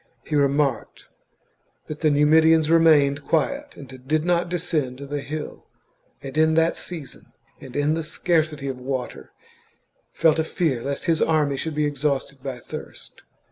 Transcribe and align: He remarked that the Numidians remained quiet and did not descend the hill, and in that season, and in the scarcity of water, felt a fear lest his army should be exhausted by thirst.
He 0.23 0.35
remarked 0.35 1.05
that 1.85 1.99
the 1.99 2.09
Numidians 2.09 2.71
remained 2.71 3.23
quiet 3.23 3.75
and 3.77 3.87
did 4.07 4.25
not 4.25 4.49
descend 4.49 4.97
the 4.97 5.21
hill, 5.21 5.67
and 6.23 6.35
in 6.35 6.55
that 6.55 6.75
season, 6.75 7.31
and 7.59 7.75
in 7.75 7.93
the 7.93 8.01
scarcity 8.03 8.67
of 8.67 8.79
water, 8.79 9.31
felt 10.11 10.39
a 10.39 10.43
fear 10.43 10.81
lest 10.81 11.05
his 11.05 11.21
army 11.21 11.55
should 11.55 11.75
be 11.75 11.85
exhausted 11.85 12.41
by 12.41 12.57
thirst. 12.57 13.21